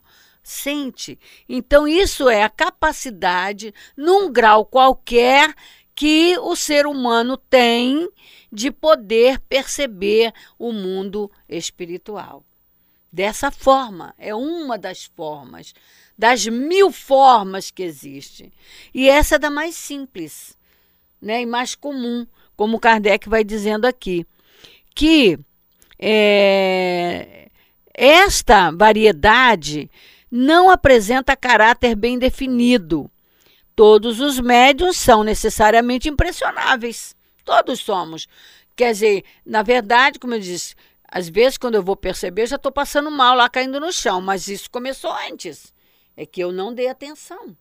Sente. 0.49 1.19
Então 1.49 1.89
isso 1.89 2.29
é 2.29 2.45
a 2.45 2.49
capacidade 2.49 3.75
num 3.97 4.33
grau 4.33 4.65
qualquer 4.65 5.53
que 5.93 6.39
o 6.39 6.55
ser 6.55 6.87
humano 6.87 7.37
tem 7.37 8.09
de 8.53 8.71
poder 8.71 9.41
perceber 9.41 10.33
o 10.57 10.71
mundo 10.71 11.29
espiritual. 11.49 12.45
Dessa 13.11 13.51
forma, 13.51 14.15
é 14.19 14.35
uma 14.35 14.79
das 14.79 15.05
formas 15.05 15.75
das 16.17 16.47
mil 16.47 16.93
formas 16.93 17.71
que 17.71 17.83
existem. 17.83 18.53
E 18.95 19.09
essa 19.09 19.35
é 19.35 19.39
da 19.39 19.51
mais 19.51 19.75
simples 19.75 20.57
né, 21.21 21.43
e 21.43 21.47
mais 21.47 21.75
comum, 21.75 22.25
como 22.57 22.79
Kardec 22.79 23.29
vai 23.29 23.43
dizendo 23.43 23.85
aqui, 23.85 24.25
que 24.95 25.39
é, 25.99 27.49
esta 27.93 28.71
variedade 28.71 29.91
não 30.31 30.71
apresenta 30.71 31.37
caráter 31.37 31.95
bem 31.95 32.19
definido. 32.19 33.11
Todos 33.75 34.21
os 34.21 34.41
médiums 34.41 34.97
são 34.97 35.23
necessariamente 35.23 36.09
impressionáveis. 36.09 37.15
Todos 37.45 37.81
somos. 37.81 38.27
Quer 38.75 38.93
dizer, 38.93 39.25
na 39.45 39.63
verdade, 39.63 40.19
como 40.19 40.35
eu 40.35 40.41
disse, 40.41 40.75
às 41.07 41.29
vezes 41.29 41.59
quando 41.59 41.77
eu 41.77 41.83
vou 41.83 41.97
perceber, 41.97 42.43
eu 42.43 42.47
já 42.47 42.57
estou 42.57 42.73
passando 42.73 43.11
mal 43.11 43.37
lá 43.37 43.49
caindo 43.49 43.79
no 43.79 43.93
chão, 43.93 44.21
mas 44.21 44.49
isso 44.49 44.71
começou 44.71 45.13
antes 45.31 45.75
é 46.17 46.25
que 46.25 46.41
eu 46.41 46.51
não 46.51 46.73
dei 46.73 46.89
atenção. 46.89 47.57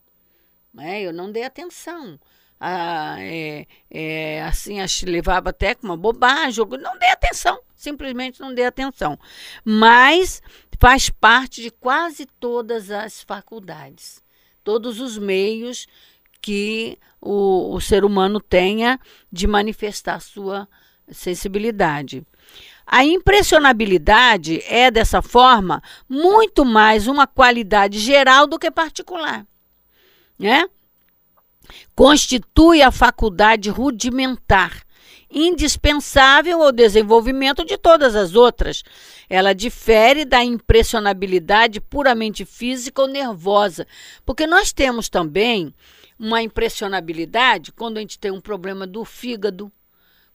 Né? 0.73 1.01
Eu 1.01 1.11
não 1.11 1.31
dei 1.31 1.43
atenção. 1.43 2.19
Ah, 2.59 3.17
é, 3.19 3.67
é, 3.91 4.41
assim, 4.43 4.77
levava 5.05 5.49
até 5.49 5.75
com 5.75 5.85
uma 5.85 5.97
bobagem, 5.97 6.65
não 6.79 6.97
dei 6.97 7.09
atenção, 7.09 7.59
simplesmente 7.75 8.39
não 8.39 8.53
dei 8.53 8.65
atenção. 8.65 9.19
Mas 9.63 10.41
faz 10.79 11.09
parte 11.09 11.61
de 11.61 11.71
quase 11.71 12.25
todas 12.39 12.91
as 12.91 13.21
faculdades, 13.21 14.23
todos 14.63 14.99
os 14.99 15.17
meios 15.17 15.87
que 16.41 16.99
o, 17.19 17.73
o 17.73 17.81
ser 17.81 18.05
humano 18.05 18.39
tenha 18.39 18.99
de 19.31 19.47
manifestar 19.47 20.19
sua 20.19 20.67
sensibilidade. 21.09 22.25
A 22.85 23.03
impressionabilidade 23.03 24.61
é, 24.67 24.91
dessa 24.91 25.21
forma, 25.21 25.81
muito 26.07 26.63
mais 26.63 27.07
uma 27.07 27.25
qualidade 27.25 27.97
geral 27.97 28.45
do 28.45 28.59
que 28.59 28.69
particular. 28.69 29.45
Né? 30.37 30.69
Constitui 31.95 32.83
a 32.83 32.91
faculdade 32.91 33.69
rudimentar, 33.69 34.83
indispensável 35.29 36.61
ao 36.61 36.71
desenvolvimento 36.71 37.65
de 37.65 37.77
todas 37.77 38.15
as 38.15 38.35
outras. 38.35 38.83
Ela 39.29 39.53
difere 39.53 40.25
da 40.25 40.43
impressionabilidade 40.43 41.81
puramente 41.81 42.45
física 42.45 43.01
ou 43.01 43.07
nervosa, 43.07 43.87
porque 44.25 44.45
nós 44.45 44.71
temos 44.71 45.09
também 45.09 45.73
uma 46.17 46.41
impressionabilidade 46.41 47.71
quando 47.71 47.97
a 47.97 48.01
gente 48.01 48.17
tem 48.17 48.31
um 48.31 48.41
problema 48.41 48.87
do 48.87 49.03
fígado, 49.03 49.71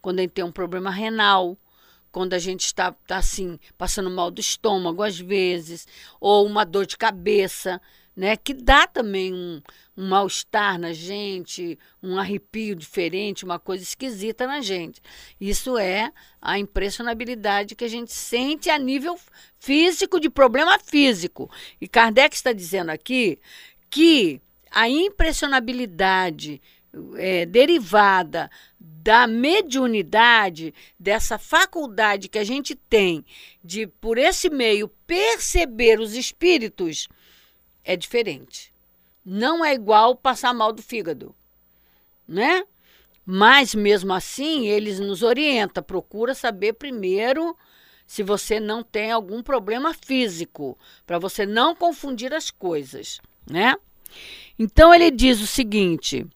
quando 0.00 0.18
a 0.18 0.22
gente 0.22 0.32
tem 0.32 0.44
um 0.44 0.52
problema 0.52 0.90
renal, 0.90 1.56
quando 2.12 2.34
a 2.34 2.38
gente 2.38 2.64
está 2.64 2.92
tá, 3.06 3.18
assim, 3.18 3.58
passando 3.78 4.10
mal 4.10 4.30
do 4.30 4.40
estômago 4.40 5.02
às 5.02 5.18
vezes, 5.18 5.86
ou 6.20 6.46
uma 6.46 6.64
dor 6.64 6.86
de 6.86 6.96
cabeça, 6.96 7.80
né? 8.16 8.36
Que 8.36 8.52
dá 8.52 8.86
também 8.86 9.32
um, 9.32 9.62
um 9.96 10.08
mal-estar 10.08 10.78
na 10.78 10.92
gente, 10.92 11.78
um 12.02 12.18
arrepio 12.18 12.74
diferente, 12.74 13.44
uma 13.44 13.58
coisa 13.58 13.82
esquisita 13.82 14.46
na 14.46 14.60
gente. 14.60 15.00
Isso 15.40 15.78
é 15.78 16.12
a 16.40 16.58
impressionabilidade 16.58 17.74
que 17.74 17.84
a 17.84 17.88
gente 17.88 18.12
sente 18.12 18.70
a 18.70 18.78
nível 18.78 19.18
físico, 19.58 20.20
de 20.20 20.30
problema 20.30 20.78
físico. 20.78 21.50
E 21.80 21.88
Kardec 21.88 22.34
está 22.34 22.52
dizendo 22.52 22.90
aqui 22.90 23.38
que 23.90 24.40
a 24.70 24.88
impressionabilidade 24.88 26.60
é, 27.16 27.46
derivada 27.46 28.50
da 28.78 29.26
mediunidade, 29.26 30.74
dessa 30.98 31.38
faculdade 31.38 32.28
que 32.28 32.38
a 32.38 32.44
gente 32.44 32.74
tem 32.74 33.24
de, 33.64 33.86
por 33.86 34.18
esse 34.18 34.50
meio, 34.50 34.88
perceber 35.06 36.00
os 36.00 36.14
espíritos, 36.14 37.08
é 37.84 37.96
diferente. 37.96 38.72
Não 39.24 39.64
é 39.64 39.74
igual 39.74 40.16
passar 40.16 40.54
mal 40.54 40.72
do 40.72 40.82
fígado, 40.82 41.34
né? 42.26 42.64
Mas 43.24 43.74
mesmo 43.74 44.12
assim, 44.12 44.66
eles 44.66 44.98
nos 44.98 45.22
orienta, 45.22 45.82
procura 45.82 46.34
saber 46.34 46.72
primeiro 46.72 47.56
se 48.06 48.22
você 48.22 48.58
não 48.58 48.82
tem 48.82 49.12
algum 49.12 49.40
problema 49.42 49.94
físico, 49.94 50.76
para 51.06 51.18
você 51.18 51.46
não 51.46 51.76
confundir 51.76 52.34
as 52.34 52.50
coisas, 52.50 53.20
né? 53.48 53.76
Então 54.58 54.92
ele 54.92 55.10
diz 55.12 55.40
o 55.40 55.46
seguinte: 55.46 56.26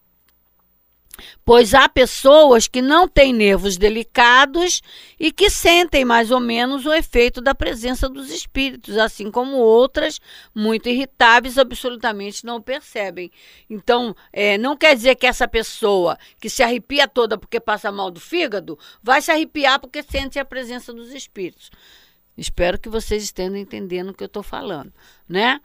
pois 1.43 1.73
há 1.73 1.87
pessoas 1.87 2.67
que 2.67 2.81
não 2.81 3.07
têm 3.07 3.33
nervos 3.33 3.77
delicados 3.77 4.81
e 5.19 5.31
que 5.31 5.49
sentem 5.49 6.03
mais 6.05 6.31
ou 6.31 6.39
menos 6.39 6.85
o 6.85 6.93
efeito 6.93 7.41
da 7.41 7.53
presença 7.55 8.07
dos 8.09 8.29
espíritos, 8.29 8.97
assim 8.97 9.31
como 9.31 9.57
outras 9.57 10.19
muito 10.53 10.89
irritáveis 10.89 11.57
absolutamente 11.57 12.45
não 12.45 12.61
percebem. 12.61 13.31
Então, 13.69 14.15
é, 14.31 14.57
não 14.57 14.75
quer 14.75 14.95
dizer 14.95 15.15
que 15.15 15.27
essa 15.27 15.47
pessoa 15.47 16.17
que 16.39 16.49
se 16.49 16.63
arrepia 16.63 17.07
toda 17.07 17.37
porque 17.37 17.59
passa 17.59 17.91
mal 17.91 18.11
do 18.11 18.19
fígado 18.19 18.77
vai 19.01 19.21
se 19.21 19.31
arrepiar 19.31 19.79
porque 19.79 20.03
sente 20.03 20.39
a 20.39 20.45
presença 20.45 20.93
dos 20.93 21.13
espíritos. 21.13 21.69
Espero 22.37 22.79
que 22.79 22.89
vocês 22.89 23.23
estejam 23.23 23.55
entendendo 23.55 24.09
o 24.09 24.13
que 24.13 24.23
eu 24.23 24.27
estou 24.27 24.43
falando, 24.43 24.93
né? 25.27 25.61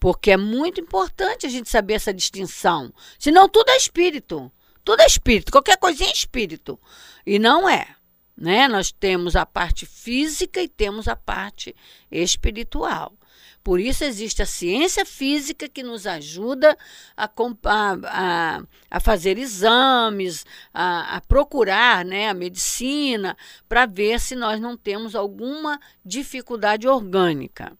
Porque 0.00 0.30
é 0.30 0.36
muito 0.36 0.80
importante 0.80 1.46
a 1.46 1.48
gente 1.48 1.68
saber 1.68 1.94
essa 1.94 2.12
distinção. 2.12 2.92
Senão 3.18 3.48
tudo 3.48 3.70
é 3.70 3.76
espírito. 3.76 4.50
Tudo 4.84 5.00
é 5.00 5.06
espírito, 5.06 5.50
qualquer 5.50 5.78
coisinha 5.78 6.10
é 6.10 6.12
espírito. 6.12 6.78
E 7.26 7.38
não 7.38 7.68
é. 7.68 7.96
Né? 8.36 8.68
Nós 8.68 8.92
temos 8.92 9.34
a 9.34 9.46
parte 9.46 9.86
física 9.86 10.60
e 10.60 10.68
temos 10.68 11.08
a 11.08 11.16
parte 11.16 11.74
espiritual. 12.10 13.16
Por 13.62 13.80
isso 13.80 14.04
existe 14.04 14.42
a 14.42 14.46
ciência 14.46 15.06
física 15.06 15.66
que 15.70 15.82
nos 15.82 16.06
ajuda 16.06 16.76
a, 17.16 17.24
a, 17.24 18.62
a 18.90 19.00
fazer 19.00 19.38
exames, 19.38 20.44
a, 20.72 21.16
a, 21.16 21.20
procurar 21.22 22.04
né, 22.04 22.28
a 22.28 22.34
medicina, 22.34 23.34
para 23.66 23.86
ver 23.86 24.20
se 24.20 24.36
nós 24.36 24.60
não 24.60 24.76
temos 24.76 25.14
alguma 25.14 25.80
dificuldade 26.04 26.86
orgânica. 26.86 27.72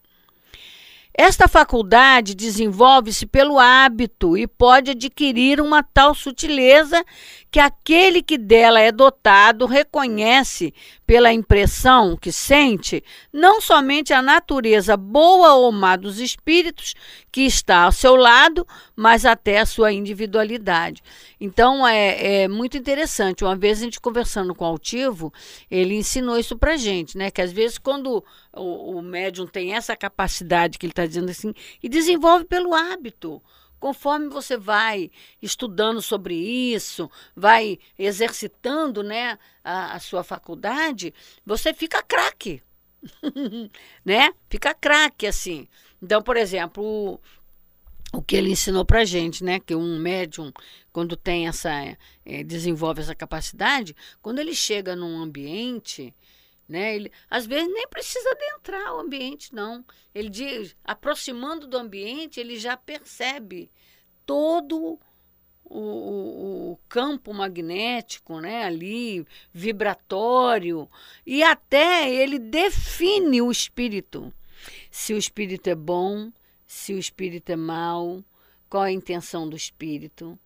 Esta 1.17 1.47
faculdade 1.47 2.35
desenvolve-se 2.35 3.25
pelo 3.25 3.57
hábito 3.57 4.37
e 4.37 4.45
pode 4.45 4.91
adquirir 4.91 5.61
uma 5.61 5.81
tal 5.81 6.13
sutileza 6.13 7.01
que 7.49 7.57
aquele 7.57 8.21
que 8.21 8.37
dela 8.37 8.81
é 8.81 8.91
dotado 8.91 9.65
reconhece 9.65 10.73
pela 11.07 11.31
impressão 11.31 12.17
que 12.17 12.33
sente 12.33 13.01
não 13.31 13.61
somente 13.61 14.11
a 14.11 14.21
natureza 14.21 14.97
boa 14.97 15.53
ou 15.53 15.71
má 15.71 15.95
dos 15.95 16.19
espíritos 16.19 16.93
que 17.31 17.41
está 17.41 17.83
ao 17.83 17.93
seu 17.93 18.17
lado, 18.17 18.67
mas 18.93 19.25
até 19.25 19.59
a 19.59 19.65
sua 19.65 19.93
individualidade. 19.93 21.01
Então 21.39 21.87
é, 21.87 22.43
é 22.43 22.47
muito 22.49 22.75
interessante. 22.75 23.45
Uma 23.45 23.55
vez 23.55 23.79
a 23.79 23.85
gente 23.85 24.01
conversando 24.01 24.53
com 24.53 24.65
o 24.65 24.67
Altivo, 24.67 25.31
ele 25.71 25.95
ensinou 25.95 26.37
isso 26.37 26.57
para 26.57 26.75
gente, 26.75 27.17
né? 27.17 27.31
Que 27.31 27.41
às 27.41 27.53
vezes 27.53 27.77
quando 27.77 28.21
o, 28.55 28.97
o 28.97 29.01
médium 29.01 29.45
tem 29.45 29.73
essa 29.73 29.95
capacidade 29.95 30.77
que 30.77 30.85
ele 30.85 30.91
está 30.91 31.05
dizendo 31.05 31.29
assim 31.29 31.53
e 31.81 31.89
desenvolve 31.89 32.45
pelo 32.45 32.73
hábito. 32.73 33.41
Conforme 33.79 34.29
você 34.29 34.57
vai 34.57 35.11
estudando 35.41 36.01
sobre 36.01 36.33
isso, 36.35 37.09
vai 37.35 37.77
exercitando 37.99 39.03
né, 39.03 39.37
a, 39.63 39.95
a 39.95 39.99
sua 39.99 40.23
faculdade, 40.23 41.13
você 41.45 41.73
fica 41.73 42.01
craque. 42.01 42.63
né? 44.03 44.33
Fica 44.49 44.73
craque 44.73 45.27
assim. 45.27 45.67
Então, 46.01 46.21
por 46.21 46.37
exemplo, 46.37 46.83
o, 46.83 47.19
o 48.17 48.21
que 48.21 48.35
ele 48.35 48.51
ensinou 48.51 48.85
para 48.85 49.05
gente, 49.05 49.43
né? 49.43 49.59
Que 49.59 49.75
um 49.75 49.99
médium, 49.99 50.51
quando 50.91 51.15
tem 51.15 51.47
essa, 51.47 51.69
é, 52.25 52.43
desenvolve 52.43 53.01
essa 53.01 53.13
capacidade, 53.13 53.95
quando 54.21 54.39
ele 54.39 54.55
chega 54.55 54.95
num 54.95 55.21
ambiente, 55.21 56.13
né? 56.67 56.95
Ele, 56.95 57.11
às 57.29 57.45
vezes 57.45 57.71
nem 57.71 57.87
precisa 57.87 58.29
adentrar 58.31 58.95
o 58.95 58.99
ambiente, 58.99 59.53
não. 59.53 59.85
Ele 60.13 60.29
diz, 60.29 60.75
aproximando 60.83 61.67
do 61.67 61.77
ambiente, 61.77 62.39
ele 62.39 62.57
já 62.57 62.75
percebe 62.75 63.69
todo 64.25 64.99
o, 65.63 65.79
o, 65.79 66.71
o, 66.71 66.79
campo 66.89 67.33
magnético, 67.33 68.39
né, 68.39 68.63
ali, 68.63 69.25
vibratório, 69.53 70.89
e 71.25 71.43
até 71.43 72.11
ele 72.11 72.39
define 72.39 73.41
o 73.41 73.51
espírito. 73.51 74.33
Se 74.89 75.13
o 75.13 75.17
espírito 75.17 75.69
é 75.69 75.75
bom, 75.75 76.31
se 76.65 76.93
o 76.93 76.99
espírito 76.99 77.51
é 77.51 77.55
mau, 77.55 78.23
qual 78.69 78.83
a 78.83 78.91
intenção 78.91 79.47
do 79.47 79.55
espírito, 79.55 80.37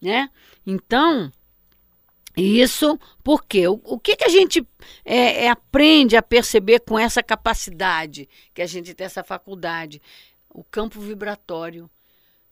né? 0.00 0.30
Então, 0.66 1.30
isso 2.36 2.98
porque 3.22 3.66
o, 3.68 3.80
o 3.84 3.98
que, 3.98 4.16
que 4.16 4.24
a 4.24 4.28
gente 4.28 4.66
é, 5.04 5.44
é, 5.44 5.48
aprende 5.48 6.16
a 6.16 6.22
perceber 6.22 6.80
com 6.80 6.98
essa 6.98 7.22
capacidade 7.22 8.28
que 8.52 8.60
a 8.60 8.66
gente 8.66 8.92
tem 8.94 9.04
essa 9.04 9.22
faculdade? 9.22 10.02
O 10.50 10.64
campo 10.64 11.00
vibratório. 11.00 11.90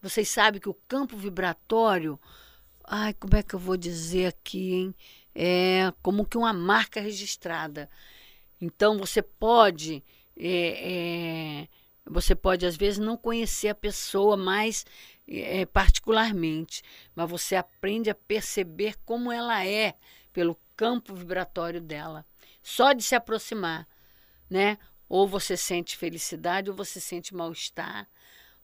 Vocês 0.00 0.28
sabem 0.28 0.60
que 0.60 0.68
o 0.68 0.76
campo 0.88 1.16
vibratório, 1.16 2.18
ai, 2.84 3.14
como 3.14 3.36
é 3.36 3.42
que 3.42 3.54
eu 3.54 3.58
vou 3.58 3.76
dizer 3.76 4.26
aqui, 4.26 4.72
hein? 4.72 4.94
É 5.34 5.92
como 6.02 6.26
que 6.26 6.36
uma 6.36 6.52
marca 6.52 7.00
registrada. 7.00 7.88
Então 8.60 8.98
você 8.98 9.22
pode, 9.22 10.04
é, 10.36 11.62
é, 11.62 11.68
você 12.04 12.34
pode 12.34 12.66
às 12.66 12.76
vezes 12.76 12.98
não 12.98 13.16
conhecer 13.16 13.68
a 13.68 13.74
pessoa 13.74 14.36
mais 14.36 14.84
é, 15.28 15.64
particularmente, 15.66 16.82
mas 17.14 17.30
você 17.30 17.56
aprende 17.56 18.10
a 18.10 18.14
perceber 18.14 18.96
como 19.04 19.30
ela 19.30 19.64
é 19.64 19.94
pelo 20.32 20.58
campo 20.76 21.14
vibratório 21.14 21.80
dela, 21.80 22.24
só 22.62 22.92
de 22.92 23.02
se 23.02 23.14
aproximar, 23.14 23.86
né? 24.48 24.78
Ou 25.08 25.28
você 25.28 25.56
sente 25.56 25.96
felicidade 25.96 26.70
ou 26.70 26.76
você 26.76 27.00
sente 27.00 27.34
mal-estar, 27.34 28.08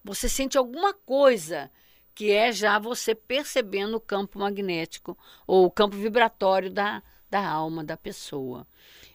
você 0.02 0.28
sente 0.28 0.56
alguma 0.56 0.94
coisa 0.94 1.70
que 2.14 2.32
é 2.32 2.50
já 2.50 2.78
você 2.78 3.14
percebendo 3.14 3.96
o 3.96 4.00
campo 4.00 4.38
magnético 4.38 5.16
ou 5.46 5.66
o 5.66 5.70
campo 5.70 5.96
vibratório 5.96 6.70
da, 6.70 7.02
da 7.30 7.46
alma 7.46 7.84
da 7.84 7.96
pessoa, 7.96 8.66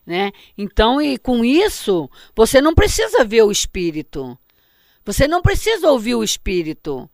né? 0.06 0.32
Então, 0.58 1.02
e 1.02 1.18
com 1.18 1.44
isso, 1.44 2.10
você 2.36 2.62
não 2.62 2.74
precisa 2.74 3.26
ver 3.26 3.44
o 3.44 3.52
espírito. 3.52 4.38
Você 5.06 5.28
não 5.28 5.42
precisa 5.42 5.92
ouvir 5.92 6.16
o 6.16 6.24
espírito. 6.24 7.10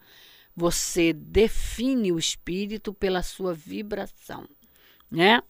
Você 0.59 1.13
define 1.13 2.11
o 2.11 2.19
espírito 2.19 2.93
pela 2.93 3.23
sua 3.23 3.53
vibração, 3.53 4.43
né? 5.09 5.41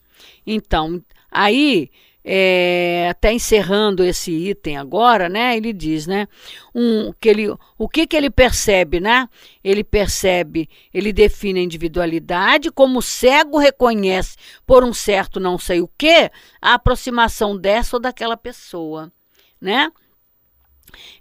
Então, 0.46 1.04
aí, 1.32 1.90
é, 2.24 3.08
até 3.10 3.34
encerrando 3.34 4.04
esse 4.04 4.32
item 4.32 4.78
agora, 4.78 5.28
né? 5.28 5.58
Ele 5.58 5.74
diz, 5.74 6.06
né? 6.06 6.28
Um, 6.76 7.12
que 7.20 7.28
ele, 7.28 7.48
o 7.76 7.90
que, 7.90 8.06
que 8.06 8.16
ele 8.16 8.30
percebe, 8.30 9.00
né? 9.00 9.28
Ele 9.64 9.84
percebe, 9.84 10.70
ele 10.94 11.12
define 11.12 11.60
a 11.60 11.64
individualidade, 11.64 12.70
como 12.70 13.00
o 13.00 13.02
cego 13.02 13.58
reconhece 13.58 14.38
por 14.64 14.84
um 14.84 14.94
certo 14.94 15.40
não 15.40 15.58
sei 15.58 15.82
o 15.82 15.90
que, 15.98 16.30
a 16.62 16.76
aproximação 16.76 17.58
dessa 17.58 17.96
ou 17.96 18.00
daquela 18.00 18.38
pessoa, 18.38 19.12
né? 19.60 19.92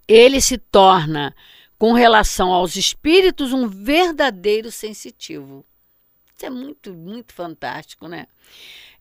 Ele 0.07 0.43
se 0.43 0.59
torna 0.59 1.35
com 1.79 1.93
relação 1.93 2.53
aos 2.53 2.77
espíritos, 2.77 3.53
um 3.53 3.69
verdadeiro 3.69 4.71
sensitivo. 4.71 5.65
Isso 6.35 6.45
é 6.45 6.51
muito, 6.51 6.93
muito 6.93 7.33
fantástico, 7.33 8.09
né? 8.09 8.27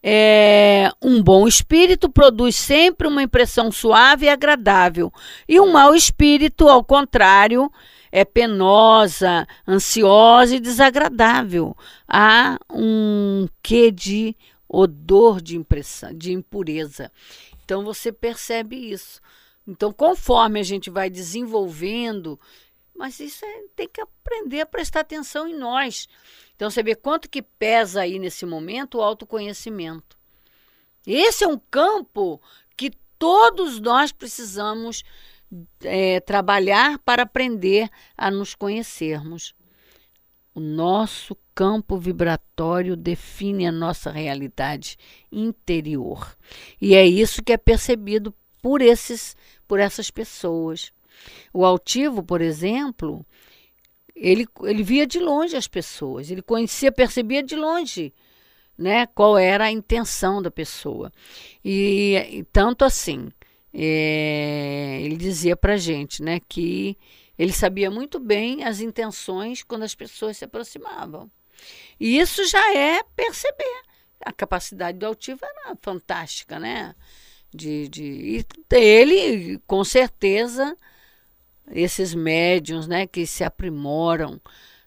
É, 0.02 0.92
um 1.02 1.22
bom 1.22 1.48
espírito 1.48 2.08
produz 2.08 2.56
sempre 2.56 3.08
uma 3.08 3.24
impressão 3.24 3.72
suave 3.72 4.28
e 4.28 4.30
agradável, 4.30 5.12
e 5.50 5.60
um 5.60 5.72
mau 5.72 5.96
espírito, 5.96 6.70
ao 6.70 6.84
contrário, 6.84 7.72
é 8.12 8.24
penosa, 8.24 9.48
ansiosa 9.68 10.56
e 10.56 10.60
desagradável. 10.60 11.76
Há 12.08 12.60
um 12.72 13.48
quê 13.62 13.92
de 13.92 14.36
odor 14.70 15.42
de 15.42 15.58
impressão, 15.58 16.14
de 16.14 16.32
impureza. 16.32 17.12
Então 17.66 17.84
você 17.84 18.12
percebe 18.12 18.76
isso. 18.76 19.20
Então, 19.68 19.92
conforme 19.92 20.60
a 20.60 20.64
gente 20.64 20.90
vai 20.90 21.10
desenvolvendo 21.10 22.40
mas 22.98 23.20
isso 23.20 23.46
é, 23.46 23.64
tem 23.76 23.88
que 23.88 24.02
aprender 24.02 24.62
a 24.62 24.66
prestar 24.66 25.02
atenção 25.02 25.48
em 25.48 25.56
nós. 25.56 26.08
Então 26.56 26.70
você 26.70 26.82
vê 26.82 26.96
quanto 26.96 27.30
que 27.30 27.42
pesa 27.42 28.02
aí 28.02 28.18
nesse 28.18 28.46
momento 28.46 28.98
o 28.98 29.02
autoconhecimento. 29.02 30.18
Esse 31.06 31.44
é 31.44 31.48
um 31.48 31.60
campo 31.72 32.42
que 32.76 32.92
todos 33.18 33.80
nós 33.80 34.12
precisamos 34.12 35.04
é, 35.82 36.20
trabalhar 36.20 37.00
para 37.00 37.24
aprender 37.24 37.90
a 38.18 38.30
nos 38.30 38.56
conhecermos. 38.56 39.56
O 40.54 40.60
nosso 40.60 41.38
campo 41.54 41.98
vibratório 41.98 42.98
define 42.98 43.68
a 43.68 43.72
nossa 43.72 44.10
realidade 44.12 44.98
interior. 45.32 46.36
E 46.82 46.96
é 46.96 47.06
isso 47.06 47.44
que 47.44 47.54
é 47.54 47.58
percebido 47.58 48.34
por 48.62 48.82
esses 48.82 49.36
por 49.68 49.80
essas 49.80 50.10
pessoas. 50.10 50.92
O 51.54 51.66
altivo, 51.66 52.24
por 52.24 52.42
exemplo, 52.42 53.26
ele, 54.16 54.48
ele 54.64 54.84
via 54.84 55.06
de 55.06 55.20
longe 55.20 55.56
as 55.56 55.68
pessoas, 55.68 56.30
ele 56.30 56.42
conhecia, 56.42 56.92
percebia 56.92 57.44
de 57.44 57.56
longe 57.56 58.14
né, 58.78 59.08
qual 59.08 59.38
era 59.38 59.66
a 59.66 59.72
intenção 59.72 60.42
da 60.42 60.52
pessoa. 60.52 61.12
E, 61.64 62.16
e 62.30 62.44
tanto 62.44 62.86
assim, 62.86 63.30
é, 63.74 65.00
ele 65.02 65.18
dizia 65.18 65.58
para 65.58 65.78
gente, 65.78 66.22
né, 66.22 66.40
que 66.48 66.98
ele 67.38 67.52
sabia 67.52 67.90
muito 67.90 68.20
bem 68.20 68.64
as 68.64 68.80
intenções 68.80 69.64
quando 69.64 69.84
as 69.84 69.96
pessoas 69.96 70.38
se 70.38 70.46
aproximavam. 70.46 71.30
E 72.00 72.20
isso 72.20 72.46
já 72.46 72.76
é 72.76 73.02
perceber. 73.16 73.82
A 74.24 74.32
capacidade 74.32 74.98
do 74.98 75.06
altivo 75.06 75.40
era 75.44 75.76
fantástica, 75.82 76.60
né? 76.60 76.96
De, 77.54 77.88
de, 77.88 78.04
e 78.04 78.76
ele, 78.76 79.60
com 79.66 79.84
certeza, 79.84 80.76
esses 81.72 82.14
médiums 82.14 82.88
né, 82.88 83.08
que 83.08 83.26
se 83.26 83.44
aprimoram 83.44 84.40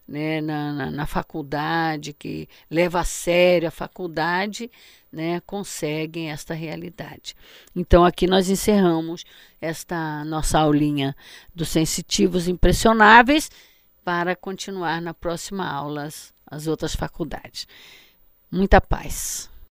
né, 0.07 0.41
na, 0.41 0.73
na, 0.73 0.91
na, 0.91 1.07
faculdade, 1.07 2.13
que 2.13 2.49
leva 2.69 3.01
a 3.01 3.05
sério 3.05 3.69
a 3.69 3.71
faculdade, 3.71 4.71
né, 5.13 5.41
conseguem 5.47 6.31
esta 6.31 6.55
realidade. 6.55 7.35
Então 7.75 8.05
aqui 8.05 8.27
nós 8.27 8.49
encerramos 8.49 9.25
esta 9.61 10.25
nossa 10.25 10.59
aulinha 10.59 11.15
dos 11.55 11.69
sensitivos 11.69 12.49
impressionáveis 12.49 13.51
para 14.05 14.35
continuar 14.35 15.01
na 15.01 15.15
próxima 15.15 15.69
aula 15.71 16.09
as 16.47 16.67
outras 16.67 16.95
faculdades. 16.95 17.67
Muita 18.51 18.81
paz. 18.81 19.50